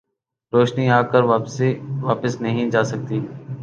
[0.53, 1.23] روشنی آکر
[2.03, 3.19] واپس نہیں جاسکتی